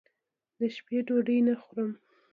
[0.59, 1.91] دشپې ډوډۍ نه خورم